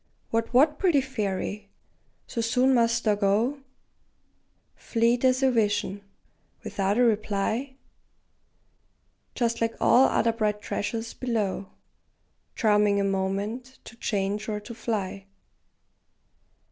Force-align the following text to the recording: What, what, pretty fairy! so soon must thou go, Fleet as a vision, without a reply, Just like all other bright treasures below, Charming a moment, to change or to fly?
What, 0.31 0.51
what, 0.51 0.79
pretty 0.79 0.99
fairy! 0.99 1.69
so 2.25 2.41
soon 2.41 2.73
must 2.73 3.03
thou 3.03 3.13
go, 3.13 3.59
Fleet 4.75 5.23
as 5.23 5.43
a 5.43 5.51
vision, 5.51 6.01
without 6.63 6.97
a 6.97 7.03
reply, 7.03 7.75
Just 9.35 9.61
like 9.61 9.75
all 9.79 10.05
other 10.05 10.33
bright 10.33 10.59
treasures 10.59 11.13
below, 11.13 11.69
Charming 12.55 12.99
a 12.99 13.03
moment, 13.03 13.77
to 13.83 13.95
change 13.95 14.49
or 14.49 14.59
to 14.59 14.73
fly? 14.73 15.27